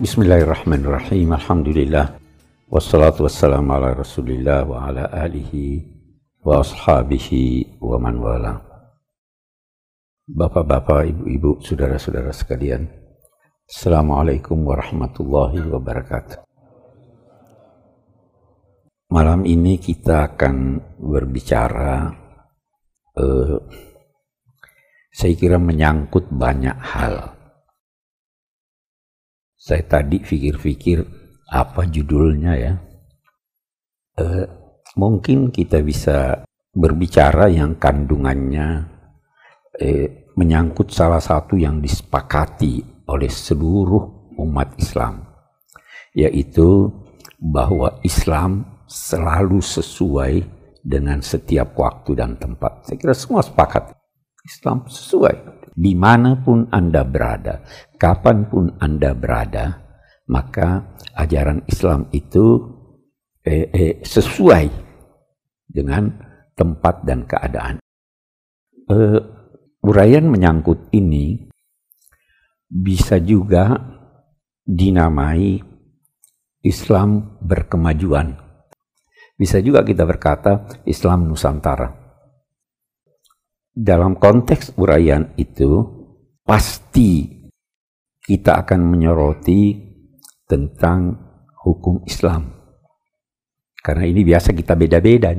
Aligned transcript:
Bismillahirrahmanirrahim. 0.00 1.36
Alhamdulillah. 1.36 2.16
Wassalatu 2.72 3.28
wassalamu 3.28 3.68
ala 3.76 3.92
rasulillah 3.92 4.64
wa 4.64 4.88
ala 4.88 5.12
alihi 5.12 5.84
wa 6.40 6.64
ashabihi 6.64 7.76
wa 7.84 8.00
man 8.00 8.16
wala. 8.16 8.64
Bapak-bapak, 10.24 11.04
ibu-ibu, 11.04 11.60
saudara-saudara 11.60 12.32
sekalian. 12.32 12.88
Assalamualaikum 13.68 14.56
warahmatullahi 14.64 15.68
wabarakatuh. 15.68 16.48
Malam 19.12 19.44
ini 19.44 19.76
kita 19.76 20.32
akan 20.32 20.80
berbicara, 20.96 22.08
uh, 23.20 23.60
saya 25.12 25.36
kira 25.36 25.60
menyangkut 25.60 26.32
banyak 26.32 26.80
hal. 26.88 27.39
Saya 29.60 29.84
tadi 29.84 30.16
pikir-pikir 30.24 31.04
apa 31.52 31.84
judulnya 31.84 32.56
ya. 32.56 32.72
Uh, 34.16 34.48
mungkin 34.96 35.52
kita 35.52 35.84
bisa 35.84 36.40
berbicara 36.72 37.52
yang 37.52 37.76
kandungannya 37.76 38.88
eh, 39.76 40.32
menyangkut 40.38 40.94
salah 40.94 41.20
satu 41.20 41.58
yang 41.60 41.82
disepakati 41.82 43.04
oleh 43.10 43.28
seluruh 43.28 44.32
umat 44.38 44.78
Islam, 44.78 45.26
yaitu 46.14 46.88
bahwa 47.36 47.98
Islam 48.06 48.64
selalu 48.86 49.60
sesuai 49.60 50.34
dengan 50.80 51.20
setiap 51.20 51.76
waktu 51.76 52.16
dan 52.16 52.40
tempat. 52.40 52.86
Saya 52.88 52.96
kira 52.96 53.12
semua 53.12 53.44
sepakat. 53.44 53.92
Islam 54.40 54.88
sesuai. 54.88 55.59
Di 55.70 55.94
mana 55.94 56.38
pun 56.40 56.66
Anda 56.68 57.06
berada, 57.06 57.62
kapan 57.96 58.50
pun 58.50 58.76
Anda 58.82 59.14
berada, 59.14 59.80
maka 60.28 60.98
ajaran 61.14 61.64
Islam 61.70 62.10
itu 62.10 62.58
eh, 63.46 63.70
eh, 63.70 63.94
sesuai 64.02 64.66
dengan 65.70 66.10
tempat 66.58 67.06
dan 67.06 67.24
keadaan. 67.24 67.78
Uh, 68.90 69.22
uraian 69.86 70.26
menyangkut 70.26 70.90
ini 70.90 71.46
bisa 72.66 73.22
juga 73.22 73.78
dinamai 74.66 75.62
Islam 76.66 77.38
berkemajuan 77.38 78.50
bisa 79.40 79.56
juga 79.64 79.80
kita 79.80 80.04
berkata 80.04 80.68
Islam 80.84 81.24
Nusantara. 81.24 81.96
Dalam 83.70 84.18
konteks 84.18 84.74
uraian 84.82 85.30
itu, 85.38 85.86
pasti 86.42 87.30
kita 88.18 88.66
akan 88.66 88.80
menyoroti 88.82 89.78
tentang 90.50 91.14
hukum 91.62 92.02
Islam. 92.02 92.50
Karena 93.78 94.04
ini 94.10 94.26
biasa 94.26 94.50
kita 94.50 94.74
beda-beda. 94.74 95.38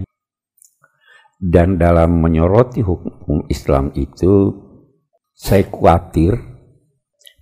Dan 1.41 1.75
dalam 1.75 2.23
menyoroti 2.23 2.79
hukum 2.79 3.51
Islam 3.51 3.91
itu, 3.99 4.55
saya 5.35 5.65
khawatir 5.67 6.37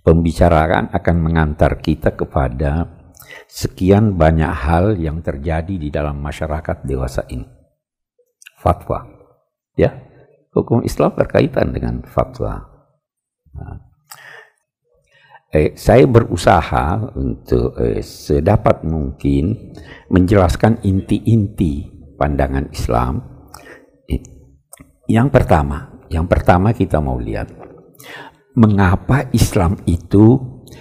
pembicaraan 0.02 0.90
akan 0.90 1.16
mengantar 1.20 1.78
kita 1.78 2.16
kepada 2.16 2.98
sekian 3.46 4.18
banyak 4.18 4.50
hal 4.50 4.98
yang 4.98 5.22
terjadi 5.22 5.74
di 5.76 5.88
dalam 5.92 6.18
masyarakat 6.18 6.82
dewasa 6.82 7.28
ini. 7.30 7.46
Fatwa. 8.58 9.06
Ya, 9.78 10.09
hukum 10.54 10.82
Islam 10.82 11.14
berkaitan 11.14 11.74
dengan 11.74 12.02
fatwa. 12.06 12.66
Nah. 13.54 13.90
Eh, 15.50 15.74
saya 15.74 16.06
berusaha 16.06 17.10
untuk 17.18 17.74
eh, 17.82 17.98
sedapat 18.06 18.86
mungkin 18.86 19.74
menjelaskan 20.06 20.78
inti-inti 20.86 21.90
pandangan 22.14 22.70
Islam. 22.70 23.18
Yang 25.10 25.28
pertama, 25.34 26.06
yang 26.06 26.30
pertama 26.30 26.70
kita 26.70 27.02
mau 27.02 27.18
lihat 27.18 27.50
mengapa 28.54 29.26
Islam 29.34 29.74
itu 29.90 30.38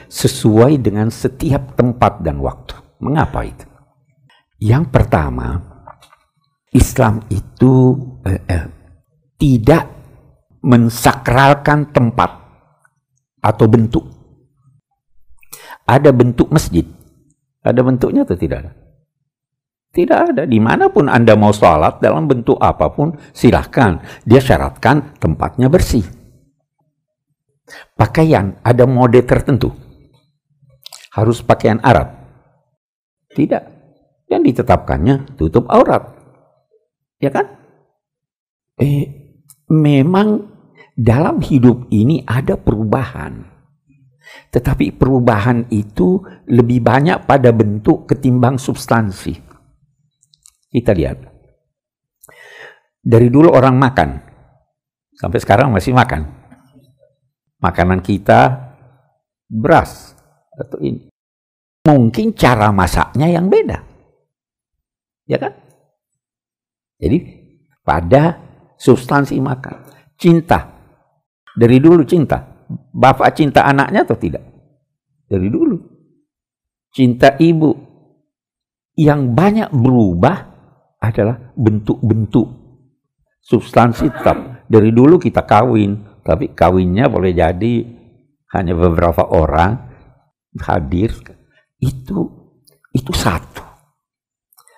sesuai 0.10 0.82
dengan 0.82 1.10
setiap 1.10 1.74
tempat 1.74 2.22
dan 2.22 2.38
waktu. 2.38 2.78
Mengapa 3.02 3.46
itu? 3.46 3.66
Yang 4.60 4.92
pertama, 4.92 5.56
Islam 6.76 7.26
itu 7.32 7.96
eh, 8.28 8.42
eh, 8.46 8.66
tidak 9.40 9.88
mensakralkan 10.60 11.90
tempat 11.96 12.30
atau 13.40 13.66
bentuk. 13.72 14.06
Ada 15.90 16.14
bentuk 16.14 16.54
masjid, 16.54 16.86
ada 17.66 17.82
bentuknya 17.82 18.28
atau 18.28 18.38
tidak? 18.38 18.76
Tidak 19.90 20.20
ada. 20.36 20.44
Di 20.46 20.62
mana 20.62 20.94
pun 20.94 21.10
Anda 21.10 21.34
mau 21.34 21.50
sholat 21.50 21.98
dalam 21.98 22.30
bentuk 22.30 22.62
apa 22.62 22.94
pun, 22.94 23.18
silahkan. 23.34 23.98
Dia 24.22 24.38
syaratkan 24.38 25.18
tempatnya 25.18 25.66
bersih. 25.66 26.06
Pakaian 27.98 28.62
ada 28.62 28.86
mode 28.86 29.18
tertentu 29.26 29.74
harus 31.14 31.42
pakaian 31.42 31.82
Arab. 31.82 32.16
Tidak. 33.34 33.64
Yang 34.30 34.42
ditetapkannya 34.54 35.36
tutup 35.36 35.66
aurat. 35.68 36.06
Ya 37.18 37.34
kan? 37.34 37.50
Eh, 38.80 39.19
memang 39.70 40.50
dalam 40.98 41.40
hidup 41.40 41.88
ini 41.94 42.26
ada 42.28 42.60
perubahan. 42.60 43.46
Tetapi 44.50 44.94
perubahan 44.98 45.70
itu 45.70 46.22
lebih 46.50 46.82
banyak 46.82 47.26
pada 47.26 47.54
bentuk 47.54 48.10
ketimbang 48.10 48.58
substansi. 48.58 49.34
Kita 50.70 50.94
lihat. 50.94 51.18
Dari 53.00 53.30
dulu 53.30 53.50
orang 53.50 53.76
makan. 53.78 54.10
Sampai 55.18 55.40
sekarang 55.42 55.74
masih 55.74 55.94
makan. 55.94 56.30
Makanan 57.60 58.06
kita 58.06 58.70
beras, 59.50 60.14
atau 60.60 60.78
ini. 60.84 61.10
Mungkin 61.88 62.38
cara 62.38 62.70
masaknya 62.70 63.32
yang 63.32 63.50
beda. 63.50 63.82
Ya 65.26 65.42
kan? 65.42 65.56
Jadi 67.00 67.18
pada 67.82 68.49
substansi 68.80 69.36
makan. 69.44 69.76
Cinta. 70.16 70.80
Dari 71.52 71.78
dulu 71.84 72.08
cinta. 72.08 72.40
Bapak 72.72 73.36
cinta 73.36 73.68
anaknya 73.68 74.08
atau 74.08 74.16
tidak? 74.16 74.44
Dari 75.28 75.52
dulu. 75.52 75.76
Cinta 76.90 77.36
ibu. 77.36 77.76
Yang 78.96 79.22
banyak 79.36 79.70
berubah 79.76 80.38
adalah 81.04 81.52
bentuk-bentuk. 81.60 82.48
Substansi 83.44 84.08
tetap. 84.08 84.68
Dari 84.72 84.96
dulu 84.96 85.20
kita 85.20 85.44
kawin. 85.44 86.24
Tapi 86.24 86.56
kawinnya 86.56 87.12
boleh 87.12 87.36
jadi 87.36 87.76
hanya 88.54 88.74
beberapa 88.74 89.30
orang 89.30 89.90
hadir 90.62 91.14
itu 91.80 92.20
itu 92.92 93.12
satu. 93.14 93.64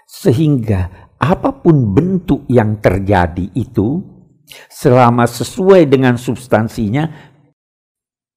Sehingga 0.05 1.10
apa 1.21 1.53
pun 1.53 1.93
bentuk 1.93 2.49
yang 2.49 2.81
terjadi 2.81 3.53
itu 3.53 4.01
selama 4.73 5.29
sesuai 5.29 5.85
dengan 5.85 6.17
substansinya 6.17 7.05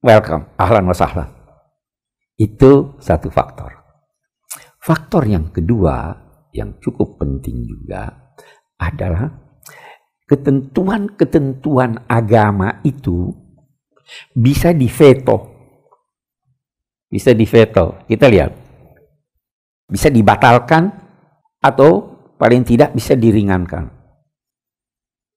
welcome, 0.04 0.52
ahlan 0.60 0.84
wa 0.84 0.96
sahlan. 0.96 1.28
Itu 2.36 3.00
satu 3.00 3.32
faktor. 3.32 3.72
Faktor 4.84 5.24
yang 5.24 5.48
kedua 5.48 6.12
yang 6.52 6.76
cukup 6.76 7.16
penting 7.16 7.64
juga 7.64 8.36
adalah 8.76 9.32
ketentuan-ketentuan 10.28 12.04
agama 12.04 12.84
itu 12.84 13.32
bisa 14.36 14.76
diveto 14.76 15.54
bisa 17.14 17.30
diveto. 17.30 18.02
Kita 18.10 18.26
lihat. 18.26 18.50
Bisa 19.86 20.10
dibatalkan 20.10 20.90
atau 21.62 22.13
paling 22.44 22.60
tidak 22.60 22.92
bisa 22.92 23.16
diringankan. 23.16 23.88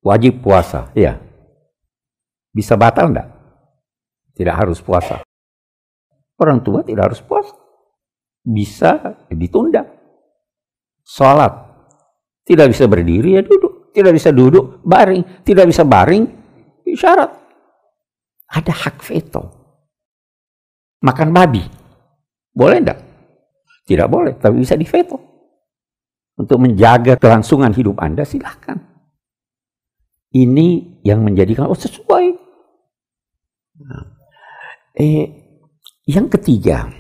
Wajib 0.04 0.44
puasa, 0.44 0.92
ya. 0.92 1.16
Bisa 2.52 2.76
batal 2.76 3.16
enggak? 3.16 3.32
Tidak 4.36 4.52
harus 4.52 4.84
puasa. 4.84 5.24
Orang 6.36 6.68
tua 6.68 6.84
tidak 6.84 7.08
harus 7.08 7.24
puasa. 7.24 7.56
Bisa 8.44 9.24
ditunda. 9.32 9.88
Sholat. 11.08 11.56
Tidak 12.44 12.68
bisa 12.68 12.92
berdiri 12.92 13.40
ya 13.40 13.42
duduk. 13.42 13.96
Tidak 13.96 14.12
bisa 14.12 14.36
duduk, 14.36 14.84
baring. 14.84 15.48
Tidak 15.48 15.64
bisa 15.64 15.88
baring, 15.88 16.28
syarat. 16.92 17.32
Ada 18.52 18.74
hak 18.84 19.00
veto. 19.00 19.44
Makan 21.08 21.32
babi. 21.32 21.64
Boleh 22.52 22.84
enggak? 22.84 23.00
Tidak 23.88 24.08
boleh, 24.12 24.36
tapi 24.36 24.60
bisa 24.60 24.76
diveto. 24.76 25.27
Untuk 26.38 26.62
menjaga 26.62 27.18
kelangsungan 27.18 27.74
hidup 27.74 27.98
Anda, 27.98 28.22
silahkan. 28.22 28.78
Ini 30.32 31.02
yang 31.02 31.26
menjadikan, 31.26 31.66
oh 31.66 31.78
sesuai. 31.78 32.26
Nah, 33.82 34.06
eh, 35.02 35.26
yang 36.06 36.30
ketiga, 36.30 36.94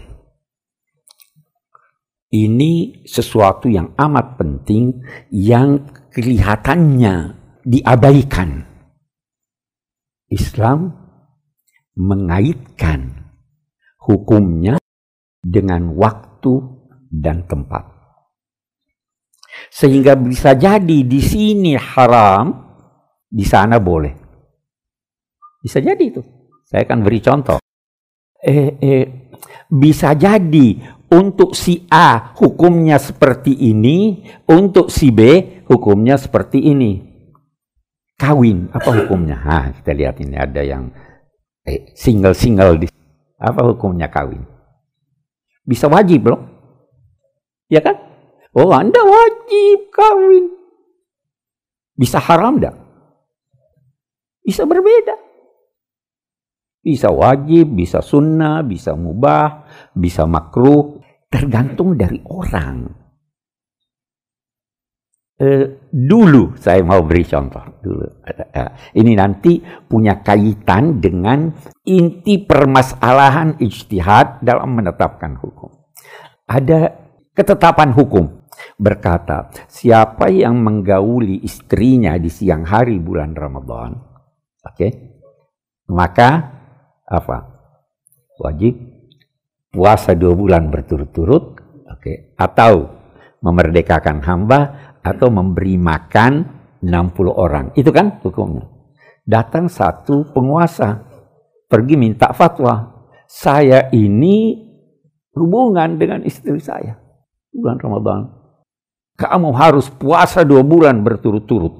Ini 2.27 3.07
sesuatu 3.07 3.71
yang 3.71 3.95
amat 3.95 4.35
penting 4.35 4.99
yang 5.31 5.87
kelihatannya 6.11 7.39
diabaikan. 7.63 8.67
Islam 10.27 10.91
mengaitkan 11.95 13.31
hukumnya 14.03 14.75
dengan 15.39 15.95
waktu 15.95 16.67
dan 17.07 17.47
tempat. 17.47 17.96
Sehingga 19.69 20.17
bisa 20.17 20.57
jadi 20.57 21.03
di 21.05 21.21
sini 21.21 21.77
haram, 21.77 22.53
di 23.27 23.43
sana 23.43 23.77
boleh. 23.77 24.13
Bisa 25.61 25.83
jadi 25.83 25.99
itu. 25.99 26.21
Saya 26.63 26.87
akan 26.87 26.99
beri 27.03 27.19
contoh. 27.19 27.59
Eh, 28.37 28.77
eh, 28.79 29.05
bisa 29.67 30.15
jadi 30.15 30.79
untuk 31.11 31.55
si 31.55 31.87
A 31.91 32.35
hukumnya 32.35 32.99
seperti 32.99 33.55
ini, 33.71 34.23
untuk 34.47 34.91
si 34.91 35.11
B 35.11 35.21
hukumnya 35.67 36.15
seperti 36.19 36.59
ini. 36.71 37.03
Kawin, 38.17 38.73
apa 38.73 38.89
hukumnya? 38.97 39.37
Nah, 39.45 39.65
kita 39.77 39.93
lihat 39.93 40.17
ini 40.19 40.35
ada 40.35 40.61
yang 40.65 40.89
eh, 41.67 41.93
single-single 41.93 42.81
di 42.81 42.87
apa 43.37 43.61
hukumnya 43.61 44.09
kawin? 44.09 44.41
Bisa 45.61 45.85
wajib 45.85 46.31
loh. 46.31 46.41
Ya 47.69 47.83
kan? 47.83 47.99
Oh, 48.57 48.73
Anda 48.73 48.97
wajib 49.05 49.93
kawin. 49.93 50.49
Bisa 51.93 52.17
haram 52.17 52.57
enggak? 52.57 52.73
Bisa 54.41 54.65
berbeda. 54.65 55.13
Bisa 56.81 57.13
wajib, 57.13 57.77
bisa 57.77 58.01
sunnah, 58.01 58.65
bisa 58.65 58.97
mubah, 58.97 59.67
bisa 59.93 60.25
makruh, 60.25 60.97
tergantung 61.29 61.93
dari 61.93 62.17
orang. 62.25 63.05
Uh, 65.37 65.85
dulu 65.93 66.57
saya 66.57 66.81
mau 66.81 67.05
beri 67.05 67.21
contoh 67.29 67.61
dulu. 67.85 68.25
Uh, 68.25 68.73
ini 68.97 69.13
nanti 69.13 69.61
punya 69.85 70.25
kaitan 70.25 70.97
dengan 70.97 71.53
inti 71.85 72.41
permasalahan 72.41 73.61
ijtihad 73.61 74.41
dalam 74.41 74.73
menetapkan 74.73 75.37
hukum. 75.37 75.69
Ada 76.49 77.06
ketetapan 77.37 77.93
hukum 77.93 78.49
berkata, 78.81 79.53
siapa 79.69 80.33
yang 80.33 80.57
menggauli 80.57 81.45
istrinya 81.45 82.17
di 82.17 82.33
siang 82.33 82.65
hari 82.65 82.97
bulan 82.97 83.37
Ramadan, 83.37 83.93
oke, 83.93 84.73
okay, 84.73 84.91
maka 85.93 86.29
apa? 87.05 87.37
Wajib 88.41 88.73
puasa 89.69 90.17
dua 90.17 90.33
bulan 90.33 90.73
berturut-turut, 90.73 91.61
oke, 91.85 92.01
okay, 92.01 92.33
atau 92.41 92.89
memerdekakan 93.45 94.25
hamba 94.25 94.59
atau 95.05 95.29
memberi 95.29 95.77
makan 95.77 96.57
60 96.81 96.89
orang. 97.29 97.69
Itu 97.77 97.93
kan 97.93 98.17
hukumnya. 98.25 98.65
Datang 99.21 99.69
satu 99.69 100.33
penguasa 100.33 101.05
pergi 101.69 101.95
minta 101.97 102.33
fatwa. 102.33 102.97
Saya 103.27 103.91
ini 103.91 104.55
hubungan 105.35 105.99
dengan 105.99 106.23
istri 106.23 106.55
saya 106.63 107.06
bulan 107.53 107.77
Ramadan. 107.79 108.21
Kamu 109.17 109.49
harus 109.57 109.89
puasa 109.89 110.45
dua 110.45 110.61
bulan 110.61 111.01
berturut-turut. 111.01 111.73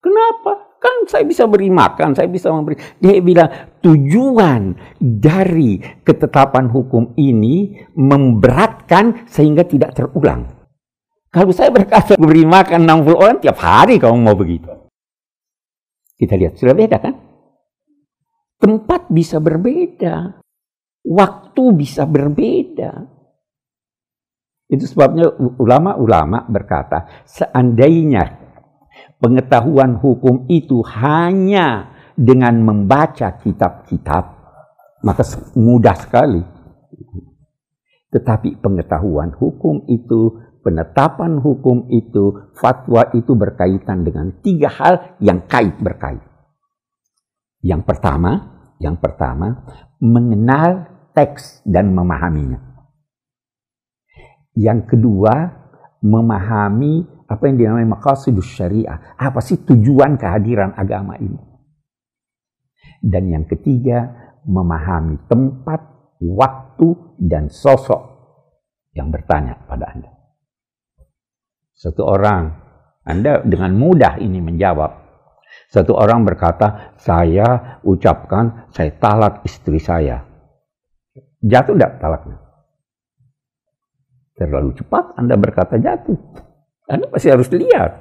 Kenapa? 0.00 0.72
Kan 0.80 1.04
saya 1.04 1.28
bisa 1.28 1.44
beri 1.44 1.68
makan, 1.68 2.16
saya 2.16 2.24
bisa 2.24 2.48
memberi. 2.48 2.80
Dia 2.96 3.20
bilang 3.20 3.76
tujuan 3.84 4.72
dari 4.96 5.76
ketetapan 6.00 6.72
hukum 6.72 7.12
ini 7.20 7.84
memberatkan 8.00 9.28
sehingga 9.28 9.68
tidak 9.68 9.92
terulang. 9.92 10.48
Kalau 11.28 11.52
saya 11.52 11.68
berkata 11.68 12.16
beri 12.16 12.48
makan 12.48 12.88
60 12.88 13.12
orang 13.12 13.38
tiap 13.44 13.60
hari 13.60 14.00
kamu 14.00 14.18
mau 14.24 14.32
begitu. 14.32 14.72
Kita 16.16 16.34
lihat 16.40 16.56
sudah 16.56 16.72
beda 16.72 16.96
kan? 16.96 17.14
Tempat 18.56 19.12
bisa 19.12 19.36
berbeda. 19.36 20.40
Waktu 21.04 21.62
bisa 21.76 22.08
berbeda. 22.08 23.04
Itu 24.70 24.86
sebabnya 24.86 25.34
ulama-ulama 25.58 26.46
berkata, 26.46 27.26
seandainya 27.26 28.38
pengetahuan 29.18 29.98
hukum 29.98 30.46
itu 30.46 30.78
hanya 30.86 31.90
dengan 32.14 32.62
membaca 32.62 33.34
kitab-kitab, 33.34 34.24
maka 35.02 35.22
mudah 35.58 35.96
sekali. 35.98 36.42
Tetapi 38.14 38.62
pengetahuan 38.62 39.34
hukum 39.34 39.90
itu, 39.90 40.38
penetapan 40.62 41.42
hukum 41.42 41.90
itu, 41.90 42.54
fatwa 42.54 43.10
itu 43.10 43.34
berkaitan 43.34 44.06
dengan 44.06 44.38
tiga 44.38 44.70
hal 44.70 45.18
yang 45.18 45.50
kait 45.50 45.74
berkait. 45.82 46.22
Yang 47.58 47.82
pertama, 47.90 48.30
yang 48.78 49.02
pertama, 49.02 49.66
mengenal 49.98 50.86
teks 51.10 51.66
dan 51.66 51.90
memahaminya. 51.90 52.69
Yang 54.54 54.96
kedua, 54.96 55.34
memahami 56.00 57.24
apa 57.30 57.42
yang 57.46 57.56
dinamai 57.60 57.86
maqasidus 57.86 58.50
syariah. 58.58 59.14
Apa 59.14 59.38
sih 59.38 59.62
tujuan 59.62 60.18
kehadiran 60.18 60.74
agama 60.74 61.14
ini? 61.20 61.38
Dan 63.00 63.30
yang 63.30 63.44
ketiga, 63.46 64.10
memahami 64.44 65.30
tempat, 65.30 65.80
waktu, 66.20 67.16
dan 67.20 67.48
sosok 67.52 68.02
yang 68.96 69.14
bertanya 69.14 69.56
pada 69.68 69.94
Anda. 69.94 70.10
Satu 71.76 72.04
orang, 72.04 72.50
Anda 73.06 73.40
dengan 73.46 73.72
mudah 73.78 74.20
ini 74.20 74.42
menjawab. 74.42 75.00
Satu 75.70 75.94
orang 75.96 76.26
berkata, 76.26 76.94
saya 76.98 77.80
ucapkan, 77.86 78.68
saya 78.74 78.90
talak 78.98 79.46
istri 79.46 79.78
saya. 79.78 80.26
Jatuh 81.40 81.78
tidak 81.78 82.02
talaknya? 82.02 82.49
Terlalu 84.40 84.72
cepat 84.80 85.20
Anda 85.20 85.36
berkata 85.36 85.76
jatuh. 85.76 86.16
Anda 86.88 87.12
pasti 87.12 87.28
harus 87.28 87.52
lihat. 87.52 87.92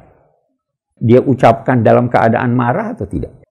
Dia 1.04 1.20
ucapkan 1.20 1.84
dalam 1.84 2.08
keadaan 2.08 2.56
marah 2.56 2.96
atau 2.96 3.04
tidak. 3.04 3.44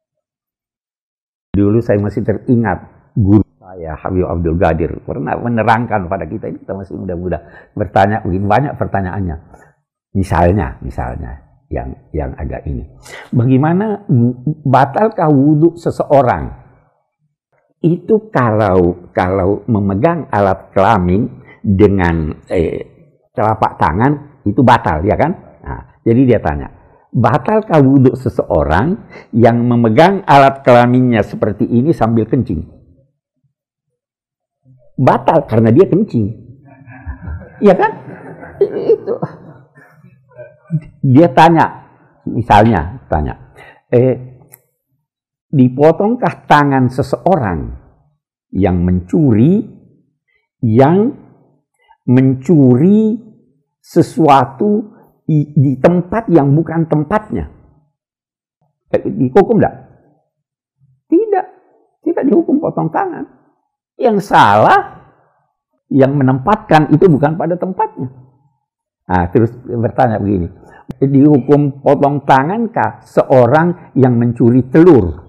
Dulu 1.53 1.85
saya 1.85 2.01
masih 2.01 2.25
teringat 2.25 3.13
guru 3.13 3.45
saya 3.69 3.93
Habib 4.01 4.25
Abdul 4.25 4.57
Gadir 4.57 4.93
pernah 5.05 5.37
menerangkan 5.37 6.09
pada 6.09 6.25
kita 6.25 6.49
ini 6.49 6.65
kita 6.65 6.73
masih 6.73 6.97
muda-muda 6.97 7.45
bertanya 7.77 8.25
banyak 8.25 8.73
pertanyaannya. 8.81 9.37
Misalnya, 10.17 10.81
misalnya 10.81 11.37
yang 11.69 11.93
yang 12.17 12.33
agak 12.41 12.65
ini. 12.65 12.89
Bagaimana 13.29 14.09
batalkah 14.65 15.29
wudhu 15.29 15.77
seseorang? 15.77 16.49
Itu 17.85 18.33
kalau 18.33 19.13
kalau 19.13 19.63
memegang 19.69 20.27
alat 20.33 20.73
kelamin 20.73 21.29
dengan 21.69 22.33
eh, 22.49 22.81
telapak 23.37 23.77
tangan 23.77 24.41
itu 24.49 24.65
batal, 24.65 25.05
ya 25.05 25.21
kan? 25.21 25.33
Nah, 25.61 26.01
jadi 26.01 26.21
dia 26.25 26.41
tanya, 26.41 26.73
batalkah 27.13 27.85
wudhu 27.85 28.17
seseorang 28.17 28.97
yang 29.37 29.61
memegang 29.61 30.25
alat 30.25 30.65
kelaminnya 30.65 31.21
seperti 31.21 31.69
ini 31.69 31.93
sambil 31.93 32.25
kencing? 32.25 32.65
Batal 34.97 35.45
karena 35.45 35.69
dia 35.69 35.85
kencing. 35.85 36.27
Iya 37.61 37.75
kan? 37.77 37.93
Itu. 38.65 39.15
Dia 41.05 41.29
tanya, 41.33 41.65
misalnya 42.25 43.05
tanya, 43.13 43.55
eh, 43.93 44.41
dipotongkah 45.49 46.45
tangan 46.45 46.93
seseorang 46.93 47.73
yang 48.53 48.85
mencuri, 48.85 49.65
yang 50.61 51.28
mencuri 52.09 53.21
sesuatu 53.85 54.97
di, 55.29 55.77
tempat 55.77 56.33
yang 56.33 56.57
bukan 56.57 56.89
tempatnya. 56.89 57.53
Dihukum 58.89 59.61
tidak? 59.61 59.75
Tidak. 61.13 61.47
Tidak 62.09 62.25
dihukum 62.25 62.57
potong 62.57 62.89
tangan. 62.89 63.29
Yang 64.01 64.33
salah, 64.33 65.05
yang 65.93 66.17
menempatkan 66.17 66.89
itu 66.97 67.05
bukan 67.13 67.37
pada 67.37 67.61
tempatnya. 67.61 68.09
Nah, 69.09 69.25
terus 69.29 69.53
bertanya 69.65 70.17
begini. 70.17 70.49
Dihukum 71.05 71.85
potong 71.85 72.25
tangan 72.25 72.73
kah 72.73 73.05
seorang 73.05 73.93
yang 73.93 74.17
mencuri 74.17 74.65
telur? 74.73 75.29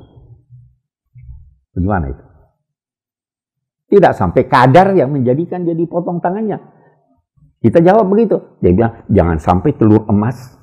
Bagaimana 1.75 2.05
itu? 2.15 2.23
Tidak 3.89 4.13
sampai 4.13 4.45
kadar 4.45 4.93
yang 4.93 5.09
menjadikan 5.09 5.65
jadi 5.65 5.81
potong 5.89 6.21
tangannya. 6.21 6.61
Kita 7.59 7.81
jawab 7.83 8.07
begitu. 8.07 8.37
Dia 8.61 8.71
bilang, 8.71 8.93
jangan 9.09 9.37
sampai 9.41 9.75
telur 9.75 10.05
emas. 10.07 10.55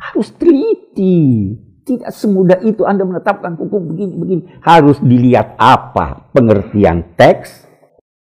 Harus 0.00 0.32
teliti. 0.34 1.54
Tidak 1.84 2.10
semudah 2.10 2.58
itu 2.64 2.88
Anda 2.88 3.04
menetapkan 3.04 3.54
hukum 3.54 3.92
begini-begini. 3.94 4.64
Harus 4.64 4.98
dilihat 5.00 5.56
apa 5.60 6.32
pengertian 6.32 7.16
teks, 7.16 7.68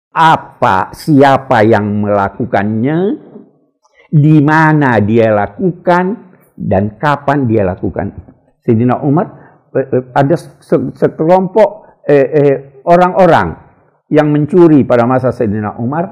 apa, 0.10 0.94
siapa 0.94 1.66
yang 1.66 2.02
melakukannya, 2.02 2.98
di 4.10 4.38
mana 4.42 5.02
dia 5.02 5.34
lakukan, 5.34 6.34
dan 6.56 6.96
kapan 6.98 7.46
dia 7.46 7.68
lakukan. 7.68 8.16
Sayyidina 8.64 9.04
Umar 9.04 9.28
eh, 9.76 9.88
eh, 9.92 10.04
ada 10.16 10.36
sekelompok 10.96 12.02
eh, 12.08 12.75
orang-orang 12.86 13.58
yang 14.14 14.30
mencuri 14.30 14.86
pada 14.86 15.10
masa 15.10 15.34
Sayyidina 15.34 15.82
Umar, 15.82 16.06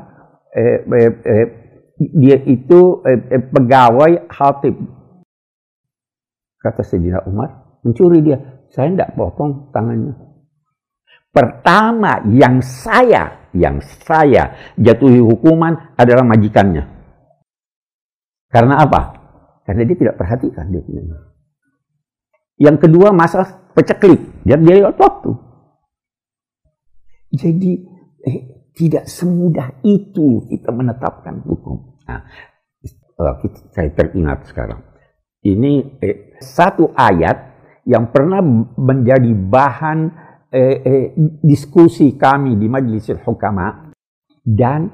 dia 1.98 2.38
itu 2.50 3.06
pegawai 3.54 4.28
hatib. 4.34 4.76
Kata 6.58 6.82
Sayyidina 6.82 7.30
Umar, 7.30 7.80
mencuri 7.86 8.26
dia. 8.26 8.42
Saya 8.74 8.90
tidak 8.90 9.14
potong 9.14 9.70
tangannya. 9.70 10.18
Pertama 11.30 12.22
yang 12.30 12.62
saya, 12.62 13.50
yang 13.54 13.82
saya 13.82 14.74
jatuhi 14.78 15.22
hukuman 15.22 15.94
adalah 15.94 16.26
majikannya. 16.26 16.90
Karena 18.50 18.82
apa? 18.86 19.02
Karena 19.66 19.82
dia 19.86 19.98
tidak 19.98 20.18
perhatikan 20.18 20.70
dia 20.70 20.82
Yang 22.58 22.86
kedua 22.86 23.10
masalah 23.10 23.66
peceklik. 23.74 24.22
Dia 24.46 24.62
dia 24.62 24.94
waktu. 24.94 25.34
Jadi 27.34 27.82
eh, 28.22 28.70
tidak 28.78 29.10
semudah 29.10 29.82
itu 29.82 30.46
kita 30.46 30.70
menetapkan 30.70 31.42
hukum. 31.42 31.98
Nah, 32.06 32.22
oh, 33.18 33.36
saya 33.74 33.90
teringat 33.90 34.54
sekarang. 34.54 34.82
Ini 35.42 35.98
eh, 36.00 36.38
satu 36.38 36.94
ayat 36.94 37.38
yang 37.90 38.14
pernah 38.14 38.40
menjadi 38.78 39.34
bahan 39.34 40.00
eh, 40.54 40.78
eh, 40.86 41.08
diskusi 41.42 42.14
kami 42.16 42.56
di 42.56 42.70
Majelis 42.70 43.10
Hukama 43.26 43.92
dan 44.46 44.88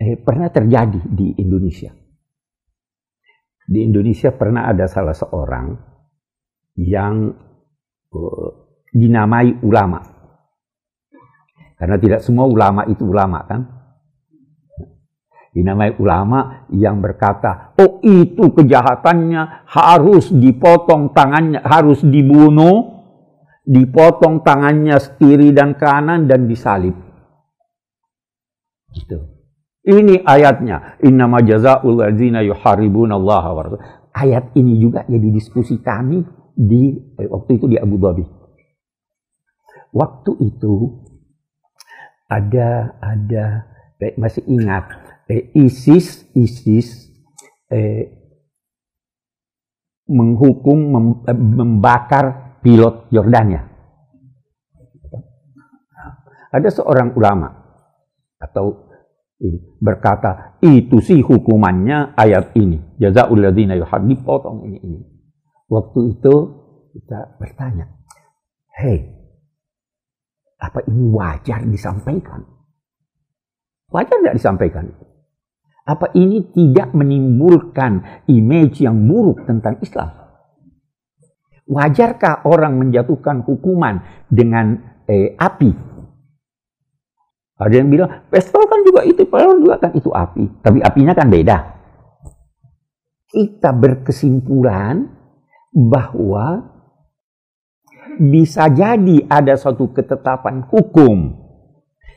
eh, 0.00 0.16
pernah 0.18 0.48
terjadi 0.48 1.04
di 1.04 1.36
Indonesia. 1.38 1.92
Di 3.64 3.80
Indonesia 3.80 4.28
pernah 4.32 4.68
ada 4.68 4.84
salah 4.84 5.16
seorang 5.16 5.72
yang 6.76 7.32
uh, 8.12 8.50
dinamai 8.92 9.64
ulama. 9.64 10.04
Karena 11.74 11.96
tidak 11.98 12.20
semua 12.22 12.46
ulama 12.46 12.86
itu 12.86 13.02
ulama 13.02 13.42
kan. 13.46 13.60
Dinamai 15.54 15.94
ulama 16.02 16.66
yang 16.74 16.98
berkata, 16.98 17.78
oh 17.78 18.02
itu 18.02 18.50
kejahatannya 18.50 19.70
harus 19.70 20.34
dipotong 20.34 21.14
tangannya, 21.14 21.62
harus 21.62 22.02
dibunuh, 22.02 23.06
dipotong 23.62 24.42
tangannya 24.42 24.98
kiri 25.14 25.54
dan 25.54 25.78
kanan 25.78 26.26
dan 26.26 26.50
disalib. 26.50 26.98
Itu. 28.90 29.18
Ini 29.84 30.26
ayatnya. 30.26 30.98
Inna 31.06 31.28
jazaa'ul 31.28 32.02
ladzina 32.02 32.40
yuharibuna 32.42 33.14
wa 33.14 33.62
Ayat 34.14 34.54
ini 34.58 34.78
juga 34.78 35.02
jadi 35.06 35.28
diskusi 35.30 35.82
kami 35.82 36.22
di 36.54 36.94
eh, 37.18 37.26
waktu 37.26 37.58
itu 37.58 37.66
di 37.66 37.76
Abu 37.76 37.98
Dhabi. 37.98 38.24
Waktu 39.94 40.32
itu 40.42 40.72
ada 42.28 42.98
ada. 43.00 43.46
Masih 44.20 44.44
ingat. 44.44 44.84
Eh, 45.30 45.48
ISIS 45.56 46.28
ISIS 46.36 47.08
eh, 47.72 48.12
menghukum 50.04 50.78
mem, 50.92 51.06
eh, 51.24 51.32
membakar 51.32 52.58
pilot 52.60 53.08
Yordania. 53.08 53.64
Ada 56.54 56.70
seorang 56.70 57.16
ulama 57.18 57.50
atau 58.38 58.86
berkata 59.82 60.60
itu 60.62 61.00
sih 61.00 61.24
hukumannya 61.24 62.14
ayat 62.14 62.54
ini. 62.54 63.00
Jazaul 63.00 63.42
ladzina 63.42 63.74
yuhaddi 63.74 64.14
potong 64.22 64.68
ini 64.68 64.78
ini. 64.78 65.00
Waktu 65.66 66.14
itu 66.14 66.34
kita 66.94 67.40
bertanya 67.42 67.90
hei 68.78 69.23
apa 70.64 70.80
ini 70.88 71.12
wajar 71.12 71.60
disampaikan 71.68 72.40
wajar 73.92 74.16
tidak 74.24 74.36
disampaikan 74.40 74.84
apa 75.84 76.08
ini 76.16 76.48
tidak 76.56 76.96
menimbulkan 76.96 78.24
image 78.32 78.80
yang 78.80 79.04
buruk 79.04 79.44
tentang 79.44 79.76
Islam 79.84 80.24
Wajarkah 81.64 82.44
orang 82.44 82.76
menjatuhkan 82.76 83.40
hukuman 83.40 84.04
dengan 84.28 85.00
eh, 85.08 85.32
api? 85.32 85.72
Ada 87.56 87.74
yang 87.80 87.88
bilang, 87.88 88.10
pistol 88.28 88.68
kan 88.68 88.84
juga 88.84 89.00
itu, 89.08 89.24
padahal 89.24 89.56
juga 89.56 89.80
kan 89.80 89.96
itu 89.96 90.12
api. 90.12 90.60
Tapi 90.60 90.78
apinya 90.84 91.16
kan 91.16 91.32
beda. 91.32 91.58
Kita 93.32 93.72
berkesimpulan 93.72 95.08
bahwa 95.72 96.73
bisa 98.18 98.70
jadi 98.70 99.26
ada 99.26 99.54
suatu 99.54 99.90
ketetapan 99.90 100.64
hukum 100.66 101.44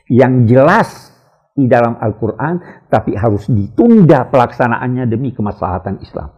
yang 0.08 0.48
jelas 0.48 1.12
di 1.52 1.66
dalam 1.66 1.98
Al-Quran, 1.98 2.86
tapi 2.86 3.18
harus 3.18 3.50
ditunda 3.50 4.30
pelaksanaannya 4.30 5.10
demi 5.10 5.34
kemaslahatan 5.34 5.98
Islam. 6.00 6.30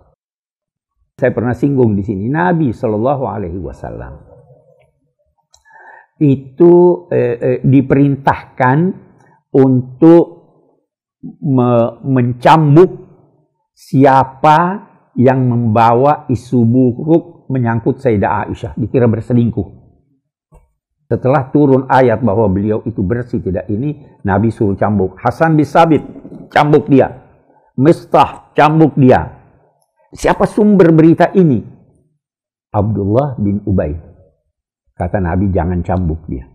Saya 1.21 1.37
pernah 1.37 1.53
singgung 1.53 1.93
di 1.93 2.01
sini 2.01 2.33
Nabi 2.33 2.73
Shallallahu 2.73 3.25
Alaihi 3.29 3.61
Wasallam 3.61 4.33
itu 6.21 7.05
eh, 7.09 7.37
eh, 7.41 7.59
diperintahkan 7.65 8.79
untuk 9.57 10.25
me 11.45 12.01
mencambuk 12.05 12.93
siapa 13.73 14.89
yang 15.17 15.49
membawa 15.49 16.29
isu 16.29 16.61
buruk 16.65 17.25
menyangkut 17.51 17.99
Sayyidah 17.99 18.47
Aisyah 18.47 18.79
dikira 18.79 19.11
berselingkuh. 19.11 19.67
Setelah 21.11 21.51
turun 21.51 21.91
ayat 21.91 22.23
bahwa 22.23 22.47
beliau 22.47 22.87
itu 22.87 23.03
bersih 23.03 23.43
tidak 23.43 23.67
ini, 23.67 23.99
Nabi 24.23 24.55
suruh 24.55 24.79
cambuk. 24.79 25.19
Hasan 25.19 25.59
bin 25.59 25.67
Sabit, 25.67 26.07
cambuk 26.55 26.87
dia. 26.87 27.11
Mistah, 27.75 28.55
cambuk 28.55 28.95
dia. 28.95 29.27
Siapa 30.15 30.47
sumber 30.47 30.95
berita 30.95 31.35
ini? 31.35 31.59
Abdullah 32.71 33.35
bin 33.43 33.59
Ubay. 33.67 33.99
Kata 34.95 35.19
Nabi 35.19 35.51
jangan 35.51 35.83
cambuk 35.83 36.23
dia. 36.31 36.47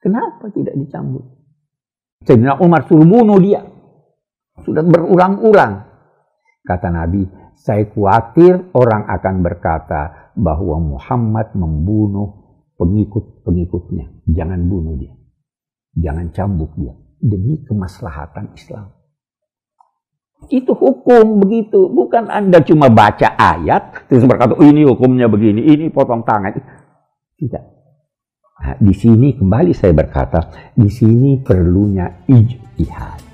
Kenapa 0.00 0.48
tidak 0.48 0.72
dicambuk? 0.72 1.44
Sayyidina 2.24 2.56
Umar 2.64 2.88
suruh 2.88 3.04
bunuh 3.04 3.36
dia. 3.36 3.60
Sudah 4.64 4.80
berulang-ulang. 4.80 5.84
Kata 6.64 6.88
Nabi, 6.88 7.26
saya 7.58 7.86
khawatir 7.88 8.72
orang 8.74 9.06
akan 9.06 9.34
berkata 9.44 10.32
bahwa 10.34 10.80
Muhammad 10.80 11.52
membunuh 11.54 12.42
pengikut-pengikutnya. 12.80 14.26
Jangan 14.26 14.60
bunuh 14.66 14.98
dia. 14.98 15.14
Jangan 15.94 16.32
cambuk 16.34 16.74
dia. 16.74 16.94
Demi 17.22 17.62
kemaslahatan 17.62 18.56
Islam. 18.58 18.90
Itu 20.50 20.74
hukum 20.74 21.38
begitu. 21.38 21.86
Bukan 21.86 22.26
Anda 22.26 22.58
cuma 22.66 22.90
baca 22.90 23.38
ayat, 23.38 24.10
terus 24.10 24.26
berkata, 24.26 24.58
oh, 24.58 24.66
ini 24.66 24.82
hukumnya 24.82 25.30
begini, 25.30 25.70
ini 25.70 25.86
potong 25.86 26.26
tangan. 26.26 26.58
Tidak. 27.38 27.64
Nah, 28.62 28.74
di 28.78 28.94
sini 28.94 29.38
kembali 29.38 29.70
saya 29.70 29.94
berkata, 29.94 30.70
di 30.74 30.90
sini 30.90 31.38
perlunya 31.38 32.26
ijtihad. 32.26 33.31